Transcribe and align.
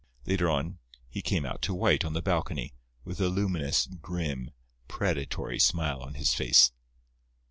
Later 0.25 0.49
on 0.49 0.79
he 1.11 1.21
came 1.21 1.45
out 1.45 1.61
to 1.61 1.75
White 1.75 2.03
on 2.03 2.13
the 2.13 2.23
balcony, 2.23 2.73
with 3.03 3.21
a 3.21 3.27
luminous, 3.29 3.85
grim, 3.85 4.49
predatory 4.87 5.59
smile 5.59 6.01
on 6.01 6.15
his 6.15 6.33
face. 6.33 6.71